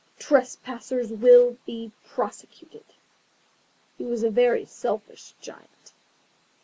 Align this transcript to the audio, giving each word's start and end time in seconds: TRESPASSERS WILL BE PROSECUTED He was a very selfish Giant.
TRESPASSERS 0.17 1.11
WILL 1.11 1.57
BE 1.63 1.91
PROSECUTED 2.03 2.85
He 3.99 4.03
was 4.03 4.23
a 4.23 4.31
very 4.31 4.65
selfish 4.65 5.35
Giant. 5.39 5.93